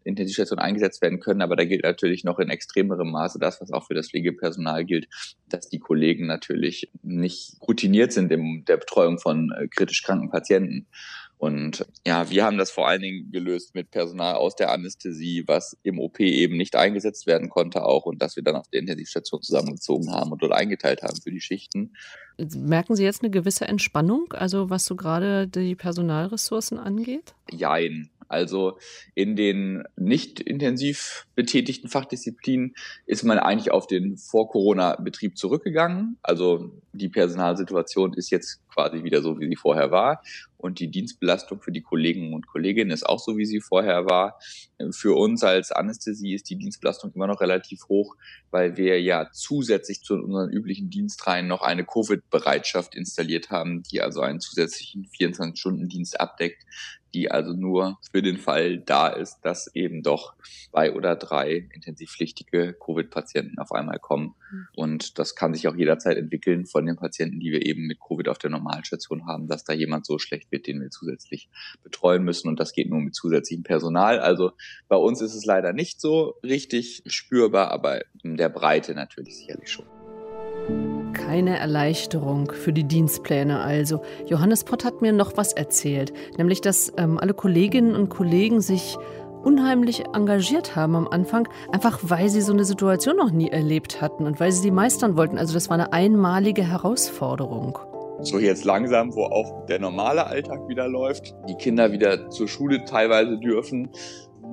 Intensivstation 0.03 0.59
eingesetzt 0.59 1.01
werden 1.01 1.19
können. 1.19 1.41
Aber 1.41 1.55
da 1.55 1.65
gilt 1.65 1.83
natürlich 1.83 2.23
noch 2.23 2.39
in 2.39 2.49
extremerem 2.49 3.11
Maße 3.11 3.39
das, 3.39 3.61
was 3.61 3.71
auch 3.71 3.87
für 3.87 3.93
das 3.93 4.09
Pflegepersonal 4.09 4.85
gilt, 4.85 5.07
dass 5.47 5.69
die 5.69 5.79
Kollegen 5.79 6.27
natürlich 6.27 6.91
nicht 7.03 7.55
routiniert 7.65 8.11
sind 8.11 8.31
in 8.31 8.65
der 8.65 8.77
Betreuung 8.77 9.19
von 9.19 9.51
äh, 9.51 9.67
kritisch 9.67 10.03
kranken 10.03 10.29
Patienten. 10.29 10.87
Und 11.39 11.85
ja, 12.05 12.29
wir 12.29 12.43
haben 12.43 12.57
das 12.57 12.69
vor 12.69 12.89
allen 12.89 13.01
Dingen 13.01 13.31
gelöst 13.31 13.73
mit 13.73 13.91
Personal 13.91 14.35
aus 14.35 14.57
der 14.57 14.73
Anästhesie, 14.73 15.45
was 15.47 15.77
im 15.83 15.97
OP 15.97 16.19
eben 16.19 16.57
nicht 16.57 16.75
eingesetzt 16.75 17.27
werden 17.27 17.47
konnte 17.47 17.85
auch 17.85 18.05
und 18.05 18.21
dass 18.21 18.35
wir 18.35 18.43
dann 18.43 18.57
auf 18.57 18.67
der 18.67 18.81
Intensivstation 18.81 19.41
zusammengezogen 19.41 20.11
haben 20.11 20.33
und 20.33 20.43
dort 20.43 20.51
eingeteilt 20.51 21.01
haben 21.01 21.15
für 21.15 21.31
die 21.31 21.39
Schichten. 21.39 21.93
Merken 22.37 22.97
Sie 22.97 23.05
jetzt 23.05 23.23
eine 23.23 23.31
gewisse 23.31 23.65
Entspannung, 23.69 24.33
also 24.33 24.69
was 24.69 24.85
so 24.85 24.97
gerade 24.97 25.47
die 25.47 25.75
Personalressourcen 25.75 26.77
angeht? 26.77 27.33
Jein. 27.49 28.09
Also 28.29 28.77
in 29.15 29.35
den 29.35 29.83
nicht 29.97 30.39
intensiv 30.39 31.25
betätigten 31.35 31.89
Fachdisziplinen 31.89 32.75
ist 33.05 33.23
man 33.23 33.39
eigentlich 33.39 33.71
auf 33.71 33.87
den 33.87 34.17
Vor-Corona-Betrieb 34.17 35.37
zurückgegangen. 35.37 36.17
Also 36.21 36.71
die 36.93 37.09
Personalsituation 37.09 38.13
ist 38.13 38.29
jetzt 38.29 38.61
quasi 38.69 39.03
wieder 39.03 39.21
so, 39.21 39.39
wie 39.39 39.47
sie 39.47 39.55
vorher 39.55 39.91
war. 39.91 40.21
Und 40.57 40.79
die 40.79 40.91
Dienstbelastung 40.91 41.61
für 41.61 41.71
die 41.71 41.81
Kollegen 41.81 42.33
und 42.33 42.47
Kolleginnen 42.47 42.91
ist 42.91 43.05
auch 43.05 43.19
so, 43.19 43.37
wie 43.37 43.45
sie 43.45 43.61
vorher 43.61 44.05
war. 44.05 44.39
Für 44.91 45.15
uns 45.17 45.43
als 45.43 45.71
Anästhesie 45.71 46.33
ist 46.33 46.49
die 46.49 46.57
Dienstbelastung 46.57 47.13
immer 47.13 47.27
noch 47.27 47.39
relativ 47.39 47.87
hoch, 47.87 48.15
weil 48.51 48.75
wir 48.75 49.01
ja 49.01 49.29
zusätzlich 49.31 50.01
zu 50.01 50.15
unseren 50.15 50.49
üblichen 50.49 50.89
Dienstreihen 50.89 51.47
noch 51.47 51.61
eine 51.61 51.85
Covid-Bereitschaft 51.85 52.93
installiert 52.93 53.49
haben, 53.49 53.83
die 53.83 54.01
also 54.01 54.19
einen 54.19 54.41
zusätzlichen 54.41 55.07
24-Stunden-Dienst 55.17 56.19
abdeckt, 56.19 56.65
die 57.13 57.31
also 57.31 57.53
nur 57.53 57.97
für 58.11 58.21
den 58.21 58.37
Fall 58.37 58.79
da 58.79 59.07
ist, 59.07 59.39
dass 59.41 59.73
eben 59.75 60.03
doch 60.03 60.33
zwei 60.71 60.93
oder 60.93 61.15
drei 61.15 61.67
intensivpflichtige 61.73 62.73
Covid-Patienten 62.73 63.59
auf 63.59 63.71
einmal 63.71 63.99
kommen. 63.99 64.35
Mhm. 64.51 64.67
Und 64.75 65.19
das 65.19 65.35
kann 65.35 65.53
sich 65.53 65.67
auch 65.67 65.75
jederzeit 65.75 66.17
entwickeln 66.17 66.65
von 66.65 66.85
den 66.85 66.95
Patienten, 66.95 67.39
die 67.39 67.51
wir 67.51 67.65
eben 67.65 67.87
mit 67.87 67.99
Covid 67.99 68.29
auf 68.29 68.37
der 68.37 68.49
Normalstation 68.49 69.25
haben, 69.25 69.47
dass 69.47 69.63
da 69.63 69.73
jemand 69.73 70.05
so 70.05 70.19
schlecht 70.19 70.51
wird, 70.51 70.67
den 70.67 70.81
wir 70.81 70.89
zusätzlich 70.89 71.49
betreuen 71.83 72.23
müssen. 72.23 72.47
Und 72.47 72.59
das 72.59 72.73
geht 72.73 72.89
nur 72.89 73.01
mit 73.01 73.15
zusätzlichem 73.15 73.63
Personal. 73.63 74.19
Also 74.19 74.51
bei 74.87 74.97
uns 74.97 75.21
ist 75.21 75.35
es 75.35 75.45
leider 75.45 75.73
nicht 75.73 76.01
so 76.01 76.35
richtig 76.43 77.03
spürbar, 77.07 77.71
aber 77.71 78.01
in 78.23 78.37
der 78.37 78.49
Breite 78.49 78.93
natürlich 78.93 79.37
sicherlich 79.37 79.71
schon. 79.71 80.98
Keine 81.19 81.59
Erleichterung 81.59 82.51
für 82.51 82.73
die 82.73 82.85
Dienstpläne 82.85 83.59
also. 83.59 84.01
Johannes 84.25 84.63
Pott 84.63 84.85
hat 84.85 85.01
mir 85.01 85.11
noch 85.11 85.35
was 85.35 85.53
erzählt, 85.53 86.13
nämlich 86.37 86.61
dass 86.61 86.93
ähm, 86.97 87.17
alle 87.17 87.33
Kolleginnen 87.33 87.93
und 87.93 88.09
Kollegen 88.09 88.61
sich 88.61 88.97
unheimlich 89.43 90.05
engagiert 90.13 90.75
haben 90.75 90.95
am 90.95 91.07
Anfang, 91.07 91.47
einfach 91.71 91.99
weil 92.03 92.29
sie 92.29 92.41
so 92.41 92.53
eine 92.53 92.65
Situation 92.65 93.17
noch 93.17 93.31
nie 93.31 93.49
erlebt 93.49 94.01
hatten 94.01 94.25
und 94.25 94.39
weil 94.39 94.51
sie 94.51 94.61
sie 94.61 94.71
meistern 94.71 95.17
wollten. 95.17 95.37
Also 95.37 95.53
das 95.53 95.69
war 95.69 95.75
eine 95.75 95.93
einmalige 95.93 96.63
Herausforderung. 96.63 97.77
So 98.21 98.39
jetzt 98.39 98.65
langsam, 98.65 99.15
wo 99.15 99.23
auch 99.23 99.65
der 99.67 99.79
normale 99.79 100.25
Alltag 100.25 100.67
wieder 100.67 100.87
läuft, 100.87 101.35
die 101.47 101.55
Kinder 101.55 101.91
wieder 101.91 102.29
zur 102.29 102.47
Schule 102.47 102.83
teilweise 102.85 103.37
dürfen, 103.37 103.89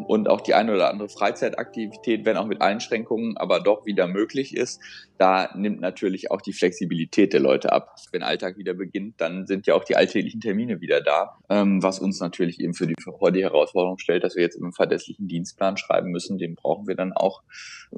und 0.05 0.29
auch 0.29 0.41
die 0.41 0.55
eine 0.55 0.75
oder 0.75 0.91
andere 0.91 1.09
Freizeitaktivität, 1.09 2.25
wenn 2.25 2.37
auch 2.37 2.47
mit 2.47 2.61
Einschränkungen, 2.61 3.37
aber 3.37 3.61
doch 3.61 3.87
wieder 3.87 4.07
möglich 4.07 4.57
ist, 4.57 4.81
da 5.19 5.51
nimmt 5.55 5.81
natürlich 5.81 6.31
auch 6.31 6.43
die 6.43 6.53
Flexibilität 6.53 7.33
der 7.33 7.41
Leute 7.41 7.73
ab. 7.73 7.97
Wenn 8.13 8.23
Alltag 8.23 8.59
wieder 8.59 8.75
beginnt, 8.75 9.21
dann 9.21 9.47
sind 9.47 9.67
ja 9.67 9.75
auch 9.75 9.85
die 9.85 9.97
alltäglichen 9.97 10.41
Termine 10.41 10.81
wieder 10.81 11.01
da, 11.01 11.39
ähm, 11.49 11.83
was 11.83 11.99
uns 11.99 12.21
natürlich 12.21 12.61
eben 12.61 12.75
für 12.75 12.87
die, 12.87 12.95
die 12.95 13.43
Herausforderung 13.43 13.99
stellt, 13.99 14.25
dass 14.25 14.37
wir 14.37 14.43
jetzt 14.43 14.61
einen 14.61 14.73
verlässlichen 14.73 15.29
Dienstplan 15.29 15.77
schreiben 15.77 16.11
müssen. 16.11 16.39
Den 16.39 16.55
brauchen 16.55 16.87
wir 16.87 16.95
dann 16.95 17.13
auch 17.13 17.43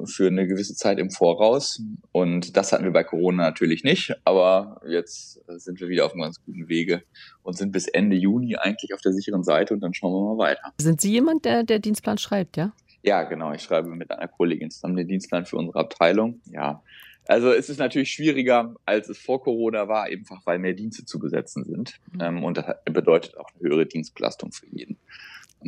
für 0.05 0.29
eine 0.29 0.47
gewisse 0.47 0.75
Zeit 0.75 0.99
im 0.99 1.11
Voraus. 1.11 1.83
Und 2.13 2.57
das 2.57 2.73
hatten 2.73 2.85
wir 2.85 2.93
bei 2.93 3.05
Corona 3.05 3.45
natürlich 3.45 3.85
nicht, 3.85 4.15
aber 4.25 4.81
jetzt 4.87 5.41
sind 5.47 5.81
wir 5.81 5.89
wieder 5.89 6.07
auf 6.07 6.13
einem 6.13 6.23
ganz 6.23 6.43
guten 6.45 6.69
Wege 6.69 7.03
und 7.49 7.57
sind 7.57 7.73
bis 7.73 7.89
Ende 7.89 8.15
Juni 8.15 8.57
eigentlich 8.57 8.93
auf 8.93 9.01
der 9.01 9.15
sicheren 9.15 9.43
Seite 9.43 9.73
und 9.73 9.81
dann 9.81 9.95
schauen 9.95 10.13
wir 10.13 10.35
mal 10.35 10.39
weiter. 10.39 10.75
Sind 10.77 11.01
Sie 11.01 11.11
jemand, 11.11 11.47
der, 11.47 11.65
der 11.65 11.79
Dienstplan 11.79 12.19
schreibt, 12.19 12.59
ja? 12.59 12.73
Ja, 13.03 13.23
genau. 13.23 13.55
Ich 13.55 13.63
schreibe 13.63 13.89
mit 13.89 14.11
einer 14.11 14.29
Kollegin 14.29 14.71
zusammen 14.71 14.97
den 14.97 15.09
Dienstplan 15.09 15.47
für 15.47 15.57
unsere 15.57 15.79
Abteilung. 15.79 16.43
Ja. 16.53 16.83
Also 17.27 17.51
es 17.51 17.71
ist 17.71 17.79
natürlich 17.79 18.13
schwieriger, 18.13 18.75
als 18.85 19.09
es 19.09 19.17
vor 19.17 19.43
Corona 19.43 19.89
war, 19.89 20.05
einfach 20.05 20.45
weil 20.45 20.59
mehr 20.59 20.75
Dienste 20.75 21.07
zu 21.07 21.19
besetzen 21.19 21.65
sind. 21.65 21.99
Mhm. 22.13 22.21
Ähm, 22.21 22.45
und 22.45 22.59
das 22.59 22.67
bedeutet 22.85 23.39
auch 23.39 23.49
eine 23.59 23.67
höhere 23.67 23.87
Dienstbelastung 23.87 24.53
für 24.53 24.67
jeden, 24.67 24.99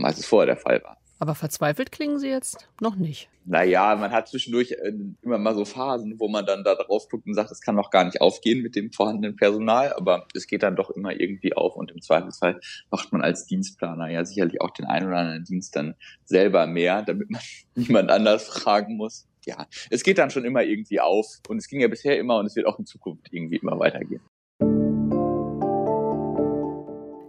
als 0.02 0.18
es 0.18 0.26
vorher 0.26 0.54
der 0.54 0.58
Fall 0.58 0.82
war. 0.84 0.98
Aber 1.20 1.34
verzweifelt 1.34 1.92
klingen 1.92 2.18
Sie 2.18 2.30
jetzt 2.30 2.66
noch 2.80 2.96
nicht. 2.96 3.28
Naja, 3.44 3.94
man 3.94 4.10
hat 4.10 4.28
zwischendurch 4.28 4.72
äh, 4.72 4.92
immer 5.20 5.36
mal 5.36 5.54
so 5.54 5.66
Phasen, 5.66 6.18
wo 6.18 6.28
man 6.28 6.46
dann 6.46 6.64
da 6.64 6.74
drauf 6.74 7.10
guckt 7.10 7.26
und 7.26 7.34
sagt, 7.34 7.50
es 7.50 7.60
kann 7.60 7.74
noch 7.74 7.90
gar 7.90 8.04
nicht 8.04 8.22
aufgehen 8.22 8.62
mit 8.62 8.74
dem 8.74 8.90
vorhandenen 8.90 9.36
Personal, 9.36 9.92
aber 9.92 10.26
es 10.34 10.46
geht 10.46 10.62
dann 10.62 10.76
doch 10.76 10.88
immer 10.88 11.12
irgendwie 11.12 11.52
auf 11.52 11.76
und 11.76 11.90
im 11.90 12.00
Zweifelsfall 12.00 12.58
macht 12.90 13.12
man 13.12 13.20
als 13.20 13.44
Dienstplaner 13.44 14.08
ja 14.08 14.24
sicherlich 14.24 14.62
auch 14.62 14.70
den 14.70 14.86
einen 14.86 15.08
oder 15.08 15.18
anderen 15.18 15.44
Dienst 15.44 15.76
dann 15.76 15.94
selber 16.24 16.66
mehr, 16.66 17.02
damit 17.02 17.30
man 17.30 17.42
niemand 17.74 18.10
anders 18.10 18.48
fragen 18.48 18.96
muss. 18.96 19.26
Ja, 19.44 19.66
es 19.90 20.02
geht 20.02 20.16
dann 20.16 20.30
schon 20.30 20.46
immer 20.46 20.62
irgendwie 20.62 21.00
auf 21.00 21.40
und 21.48 21.58
es 21.58 21.68
ging 21.68 21.80
ja 21.80 21.88
bisher 21.88 22.18
immer 22.18 22.38
und 22.38 22.46
es 22.46 22.56
wird 22.56 22.66
auch 22.66 22.78
in 22.78 22.86
Zukunft 22.86 23.28
irgendwie 23.30 23.56
immer 23.56 23.78
weitergehen. 23.78 24.22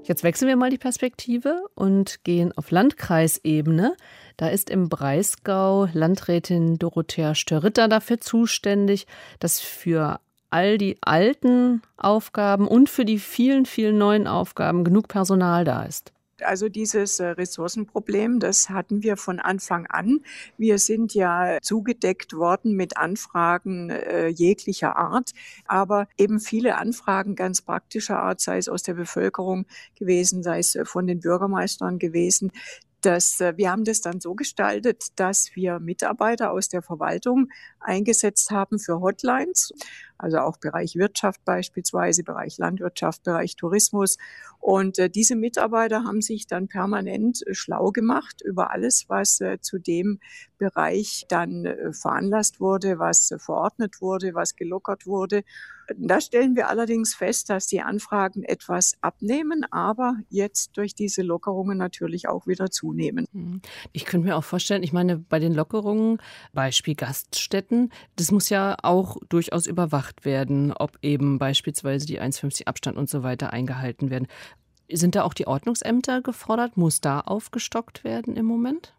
Jetzt 0.03 0.23
wechseln 0.23 0.47
wir 0.47 0.55
mal 0.55 0.71
die 0.71 0.79
Perspektive 0.79 1.63
und 1.75 2.23
gehen 2.23 2.51
auf 2.57 2.71
Landkreisebene. 2.71 3.95
Da 4.35 4.47
ist 4.47 4.69
im 4.71 4.89
Breisgau 4.89 5.87
Landrätin 5.93 6.79
Dorothea 6.79 7.35
Störritter 7.35 7.87
dafür 7.87 8.19
zuständig, 8.19 9.05
dass 9.39 9.59
für 9.59 10.19
all 10.49 10.77
die 10.77 10.97
alten 11.01 11.81
Aufgaben 11.97 12.67
und 12.67 12.89
für 12.89 13.05
die 13.05 13.19
vielen, 13.19 13.65
vielen 13.65 13.97
neuen 13.97 14.27
Aufgaben 14.27 14.83
genug 14.83 15.07
Personal 15.07 15.65
da 15.65 15.83
ist. 15.83 16.11
Also 16.43 16.69
dieses 16.69 17.19
äh, 17.19 17.27
Ressourcenproblem, 17.27 18.39
das 18.39 18.69
hatten 18.69 19.03
wir 19.03 19.17
von 19.17 19.39
Anfang 19.39 19.87
an. 19.87 20.21
Wir 20.57 20.79
sind 20.79 21.13
ja 21.13 21.57
zugedeckt 21.61 22.33
worden 22.33 22.75
mit 22.75 22.97
Anfragen 22.97 23.89
äh, 23.89 24.27
jeglicher 24.27 24.95
Art, 24.95 25.31
aber 25.65 26.07
eben 26.17 26.39
viele 26.39 26.77
Anfragen 26.77 27.35
ganz 27.35 27.61
praktischer 27.61 28.19
Art, 28.19 28.41
sei 28.41 28.57
es 28.57 28.69
aus 28.69 28.83
der 28.83 28.93
Bevölkerung 28.93 29.65
gewesen, 29.95 30.43
sei 30.43 30.59
es 30.59 30.75
äh, 30.75 30.85
von 30.85 31.07
den 31.07 31.19
Bürgermeistern 31.19 31.99
gewesen, 31.99 32.51
dass 33.01 33.39
wir 33.39 33.71
haben 33.71 33.83
das 33.83 34.01
dann 34.01 34.21
so 34.21 34.35
gestaltet, 34.35 35.07
dass 35.15 35.55
wir 35.55 35.79
Mitarbeiter 35.79 36.51
aus 36.51 36.69
der 36.69 36.83
Verwaltung 36.83 37.49
eingesetzt 37.79 38.51
haben 38.51 38.77
für 38.77 39.01
Hotlines, 39.01 39.73
also 40.21 40.39
auch 40.39 40.57
Bereich 40.57 40.95
Wirtschaft 40.95 41.43
beispielsweise, 41.45 42.23
Bereich 42.23 42.57
Landwirtschaft, 42.57 43.23
Bereich 43.23 43.55
Tourismus. 43.55 44.17
Und 44.59 44.99
äh, 44.99 45.09
diese 45.09 45.35
Mitarbeiter 45.35 46.03
haben 46.03 46.21
sich 46.21 46.47
dann 46.47 46.67
permanent 46.67 47.45
äh, 47.47 47.53
schlau 47.53 47.91
gemacht 47.91 48.41
über 48.43 48.71
alles, 48.71 49.05
was 49.07 49.41
äh, 49.41 49.59
zu 49.59 49.79
dem 49.79 50.19
Bereich 50.57 51.25
dann 51.27 51.65
äh, 51.65 51.91
veranlasst 51.93 52.59
wurde, 52.59 52.99
was 52.99 53.31
äh, 53.31 53.39
verordnet 53.39 54.01
wurde, 54.01 54.35
was 54.35 54.55
gelockert 54.55 55.07
wurde. 55.07 55.43
Da 55.97 56.21
stellen 56.21 56.55
wir 56.55 56.69
allerdings 56.69 57.15
fest, 57.15 57.49
dass 57.49 57.67
die 57.67 57.81
Anfragen 57.81 58.43
etwas 58.43 58.93
abnehmen, 59.01 59.65
aber 59.71 60.17
jetzt 60.29 60.77
durch 60.77 60.93
diese 60.93 61.21
Lockerungen 61.21 61.77
natürlich 61.77 62.27
auch 62.27 62.47
wieder 62.47 62.69
zunehmen. 62.69 63.25
Mhm. 63.33 63.61
Ich 63.91 64.05
könnte 64.05 64.27
mir 64.27 64.37
auch 64.37 64.43
vorstellen, 64.43 64.83
ich 64.83 64.93
meine, 64.93 65.17
bei 65.17 65.39
den 65.39 65.53
Lockerungen, 65.53 66.19
Beispiel 66.53 66.95
Gaststätten, 66.95 67.91
das 68.15 68.31
muss 68.31 68.49
ja 68.49 68.77
auch 68.83 69.17
durchaus 69.29 69.65
überwacht 69.65 70.10
werden, 70.23 70.71
ob 70.73 70.97
eben 71.01 71.39
beispielsweise 71.39 72.05
die 72.05 72.21
1,50 72.21 72.67
Abstand 72.67 72.97
und 72.97 73.09
so 73.09 73.23
weiter 73.23 73.53
eingehalten 73.53 74.09
werden. 74.09 74.27
Sind 74.91 75.15
da 75.15 75.23
auch 75.23 75.33
die 75.33 75.47
Ordnungsämter 75.47 76.21
gefordert? 76.21 76.77
Muss 76.77 77.01
da 77.01 77.21
aufgestockt 77.21 78.03
werden 78.03 78.35
im 78.35 78.45
Moment? 78.45 78.93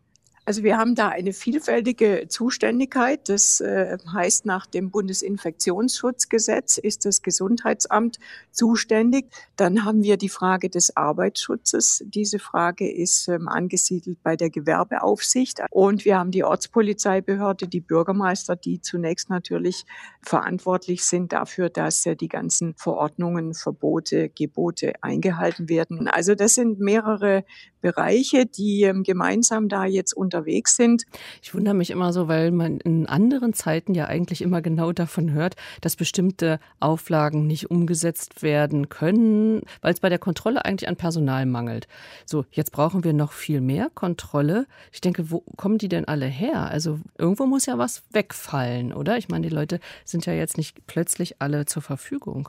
Also 0.45 0.65
wir 0.65 0.77
haben 0.77 0.97
da 0.97 1.09
eine 1.09 1.33
vielfältige 1.33 2.27
Zuständigkeit. 2.29 3.29
Das 3.29 3.61
äh, 3.61 3.97
heißt, 4.13 4.45
nach 4.45 4.67
dem 4.67 4.91
Bundesinfektionsschutzgesetz 4.91 6.79
ist 6.79 7.05
das 7.05 7.23
Gesundheitsamt 7.23 8.19
zuständig. 8.51 9.27
Dann 9.55 9.85
haben 9.85 10.03
wir 10.03 10.17
die 10.17 10.29
Frage 10.29 10.69
des 10.69 10.97
Arbeitsschutzes. 10.97 12.03
Diese 12.07 12.41
Frage 12.41 12.93
ist 12.93 13.29
ähm, 13.29 13.47
angesiedelt 13.47 14.19
bei 14.25 14.35
der 14.35 14.51
Gewerbeaufsicht. 14.51 15.61
Und 15.71 16.05
wir 16.05 16.19
haben 16.19 16.33
die 16.33 16.43
Ortspolizeibehörde, 16.43 17.69
die 17.69 17.81
Bürgermeister, 17.81 18.57
die 18.57 18.81
zunächst 18.81 19.31
natürlich 19.31 19.85
verantwortlich 20.23 21.05
sind 21.05 21.33
dafür, 21.33 21.71
dass 21.71 22.05
äh, 22.05 22.17
die 22.17 22.29
ganzen 22.29 22.75
Verordnungen, 22.75 23.55
Verbote, 23.55 24.29
Gebote 24.29 24.95
eingehalten 25.03 25.69
werden. 25.69 26.09
Also 26.09 26.35
das 26.35 26.55
sind 26.55 26.81
mehrere 26.81 27.45
Bereiche, 27.81 28.47
die 28.47 28.83
ähm, 28.83 29.03
gemeinsam 29.03 29.69
da 29.69 29.85
jetzt 29.85 30.17
unterwegs 30.33 30.77
sind. 30.77 31.05
Ich 31.43 31.55
wundere 31.55 31.75
mich 31.75 31.91
immer 31.91 32.12
so, 32.12 32.29
weil 32.29 32.51
man 32.51 32.79
in 32.79 33.07
anderen 33.07 33.53
Zeiten 33.53 33.95
ja 33.95 34.07
eigentlich 34.07 34.43
immer 34.43 34.62
genau 34.62 34.93
davon 34.93 35.33
hört, 35.33 35.57
dass 35.81 35.97
bestimmte 35.97 36.59
Auflagen 36.81 37.47
nicht 37.47 37.71
umgesetzt 37.71 38.43
werden 38.43 38.89
können, 38.89 39.62
weil 39.81 39.93
es 39.93 40.01
bei 40.01 40.09
der 40.09 40.19
Kontrolle 40.19 40.65
eigentlich 40.65 40.89
an 40.89 40.97
Personal 40.97 41.47
mangelt. 41.47 41.87
So, 42.25 42.45
jetzt 42.51 42.73
brauchen 42.73 43.05
wir 43.05 43.12
noch 43.12 43.33
viel 43.33 43.61
mehr 43.61 43.91
Kontrolle. 43.95 44.67
Ich 44.93 45.01
denke, 45.01 45.31
wo 45.31 45.41
kommen 45.57 45.79
die 45.79 45.89
denn 45.89 46.07
alle 46.07 46.27
her? 46.27 46.71
Also 46.71 46.99
irgendwo 47.19 47.47
muss 47.47 47.67
ja 47.67 47.79
was 47.79 48.03
wegfallen, 48.12 48.93
oder? 48.93 49.19
Ich 49.19 49.29
meine, 49.29 49.49
die 49.49 49.55
Leute 49.55 49.81
sind 50.05 50.27
ja 50.27 50.33
jetzt 50.33 50.57
nicht 50.57 50.87
plötzlich 50.87 51.41
alle 51.41 51.67
zur 51.67 51.83
Verfügung. 51.83 52.49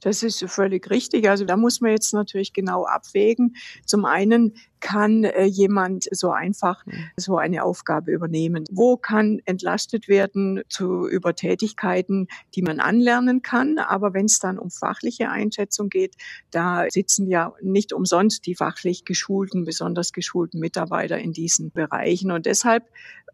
Das 0.00 0.22
ist 0.22 0.44
völlig 0.48 0.88
richtig. 0.90 1.28
Also 1.28 1.44
da 1.44 1.56
muss 1.56 1.80
man 1.80 1.90
jetzt 1.90 2.12
natürlich 2.14 2.52
genau 2.52 2.84
abwägen. 2.84 3.56
Zum 3.84 4.04
einen 4.04 4.54
kann 4.80 5.24
äh, 5.24 5.44
jemand 5.44 6.08
so 6.10 6.30
einfach 6.30 6.84
mhm. 6.86 7.10
so 7.16 7.38
eine 7.38 7.64
Aufgabe 7.64 8.12
übernehmen? 8.12 8.64
Wo 8.70 8.96
kann 8.96 9.40
entlastet 9.44 10.08
werden 10.08 10.62
zu 10.68 11.08
über 11.08 11.34
Tätigkeiten, 11.34 12.28
die 12.54 12.62
man 12.62 12.80
anlernen 12.80 13.42
kann? 13.42 13.78
Aber 13.78 14.14
wenn 14.14 14.26
es 14.26 14.38
dann 14.38 14.58
um 14.58 14.70
fachliche 14.70 15.30
Einschätzung 15.30 15.88
geht, 15.88 16.16
da 16.50 16.86
sitzen 16.90 17.28
ja 17.28 17.52
nicht 17.62 17.92
umsonst 17.92 18.46
die 18.46 18.54
fachlich 18.54 19.04
geschulten, 19.04 19.64
besonders 19.64 20.12
geschulten 20.12 20.60
Mitarbeiter 20.60 21.18
in 21.18 21.32
diesen 21.32 21.70
Bereichen. 21.70 22.30
Und 22.30 22.46
deshalb 22.46 22.84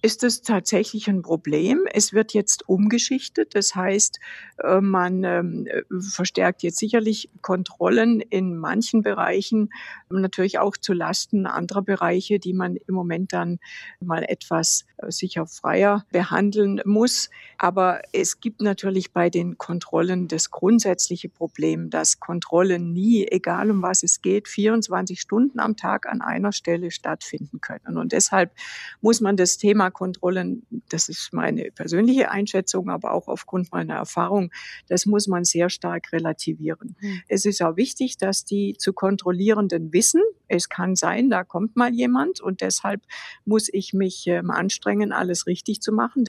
ist 0.05 0.23
es 0.23 0.43
tatsächlich 0.43 1.09
ein 1.09 1.23
Problem. 1.23 1.87
Es 1.91 2.13
wird 2.13 2.35
jetzt 2.35 2.69
umgeschichtet. 2.69 3.55
Das 3.55 3.75
heißt, 3.75 4.21
äh, 4.63 4.83
man 4.83 5.25
ähm, 5.25 5.67
verstärkt 5.99 6.63
jetzt 6.63 6.77
sicherlich 6.77 7.31
Kontrollen 7.41 8.21
in 8.21 8.59
manchen 8.59 9.01
Bereichen, 9.01 9.71
natürlich 10.11 10.59
auch 10.59 10.77
zu 10.77 10.93
Lasten 10.93 11.34
anderer 11.47 11.83
Bereiche, 11.83 12.39
die 12.39 12.53
man 12.53 12.77
im 12.77 12.95
Moment 12.95 13.33
dann 13.33 13.59
mal 14.01 14.25
etwas 14.25 14.85
äh, 14.99 15.11
sicher 15.11 15.47
freier 15.47 16.05
behandeln 16.11 16.81
muss. 16.85 17.31
Aber 17.59 18.03
es 18.13 18.41
gibt 18.41 18.61
natürlich 18.61 19.13
bei 19.13 19.31
den 19.31 19.59
Kontrollen 19.59 20.29
das 20.29 20.51
grundsätzliche 20.51 21.29
Problem, 21.29 21.91
dass 21.91 22.21
Kontrollen 22.21 22.93
nie, 22.93 23.27
egal 23.31 23.71
um 23.71 23.83
was 23.83 24.03
es 24.03 24.23
geht, 24.23 24.49
24 24.49 25.21
Stunden 25.21 25.61
am 25.61 25.77
Tag 25.77 26.07
an 26.07 26.21
einer 26.21 26.53
Stelle 26.53 26.91
stattfinden 26.91 27.61
können. 27.61 27.99
Und 27.99 28.13
deshalb 28.13 28.53
muss 29.01 29.21
man 29.21 29.37
das 29.37 29.59
Thema 29.59 29.91
Kontrollen, 29.91 30.67
das 30.89 31.09
ist 31.09 31.33
meine 31.33 31.71
persönliche 31.71 32.31
Einschätzung, 32.31 32.91
aber 32.91 33.13
auch 33.13 33.29
aufgrund 33.29 33.73
meiner 33.73 33.95
Erfahrung, 33.95 34.51
das 34.89 35.07
muss 35.07 35.27
man 35.27 35.45
sehr 35.45 35.71
stark 35.71 36.13
relativieren. 36.13 36.97
Mhm. 37.01 37.21
Es 37.29 37.45
ist 37.45 37.63
auch 37.63 37.77
wichtig, 37.77 38.17
dass 38.19 38.45
die 38.45 38.77
zu 38.79 38.93
Kontrollierenden 38.93 39.93
wissen, 39.93 40.23
es 40.49 40.69
kann 40.69 40.95
sein, 40.95 41.24
da 41.31 41.45
kommt 41.45 41.77
mal 41.77 41.93
jemand 41.93 42.41
und 42.41 42.61
deshalb 42.61 43.03
muss 43.45 43.69
ich 43.73 43.93
mich 43.93 44.27
ähm, 44.27 44.51
anstrengen, 44.51 45.13
alles 45.13 45.47
richtig 45.47 45.81
zu 45.81 45.93
machen. 45.93 46.25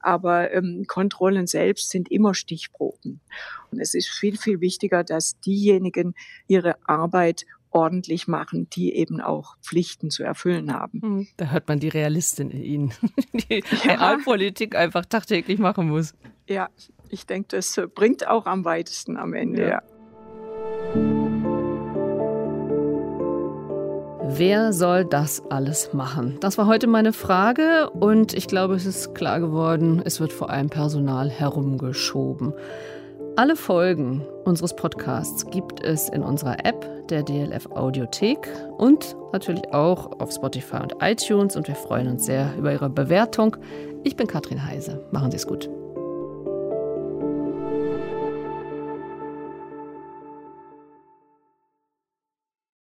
Aber 0.00 0.52
ähm, 0.52 0.84
Kontrollen 0.86 1.46
selbst 1.46 1.90
sind 1.90 2.10
immer 2.10 2.34
Stichproben. 2.34 3.20
Und 3.70 3.80
es 3.80 3.94
ist 3.94 4.08
viel, 4.08 4.36
viel 4.36 4.60
wichtiger, 4.60 5.02
dass 5.02 5.40
diejenigen 5.40 6.14
ihre 6.46 6.76
Arbeit 6.86 7.46
ordentlich 7.74 8.28
machen, 8.28 8.68
die 8.70 8.94
eben 8.94 9.20
auch 9.20 9.56
Pflichten 9.60 10.10
zu 10.10 10.22
erfüllen 10.22 10.72
haben. 10.72 11.02
Hm, 11.02 11.28
da 11.36 11.50
hört 11.50 11.68
man 11.68 11.80
die 11.80 11.88
Realistin 11.88 12.50
in 12.50 12.62
Ihnen, 12.62 12.94
die 13.32 13.64
ja. 13.84 13.94
Realpolitik 13.94 14.76
einfach 14.76 15.04
tagtäglich 15.04 15.58
machen 15.58 15.88
muss. 15.88 16.14
Ja, 16.46 16.68
ich 17.08 17.26
denke, 17.26 17.48
das 17.56 17.80
bringt 17.94 18.28
auch 18.28 18.46
am 18.46 18.64
weitesten 18.64 19.16
am 19.16 19.34
Ende. 19.34 19.68
Ja. 19.68 21.23
Wer 24.36 24.72
soll 24.72 25.04
das 25.04 25.44
alles 25.48 25.92
machen? 25.92 26.38
Das 26.40 26.58
war 26.58 26.66
heute 26.66 26.88
meine 26.88 27.12
Frage 27.12 27.88
und 27.90 28.34
ich 28.34 28.48
glaube, 28.48 28.74
es 28.74 28.84
ist 28.84 29.14
klar 29.14 29.38
geworden, 29.38 30.02
es 30.04 30.18
wird 30.18 30.32
vor 30.32 30.50
allem 30.50 30.70
Personal 30.70 31.30
herumgeschoben. 31.30 32.52
Alle 33.36 33.54
Folgen 33.54 34.26
unseres 34.44 34.74
Podcasts 34.74 35.46
gibt 35.50 35.84
es 35.84 36.08
in 36.08 36.24
unserer 36.24 36.64
App, 36.64 36.84
der 37.10 37.22
DLF 37.22 37.66
Audiothek 37.70 38.48
und 38.76 39.14
natürlich 39.32 39.72
auch 39.72 40.18
auf 40.18 40.32
Spotify 40.32 40.78
und 40.78 40.96
iTunes 41.00 41.54
und 41.54 41.68
wir 41.68 41.76
freuen 41.76 42.08
uns 42.08 42.26
sehr 42.26 42.56
über 42.58 42.72
Ihre 42.72 42.90
Bewertung. 42.90 43.56
Ich 44.02 44.16
bin 44.16 44.26
Katrin 44.26 44.66
Heise. 44.66 45.06
Machen 45.12 45.30
Sie 45.30 45.36
es 45.36 45.46
gut. 45.46 45.70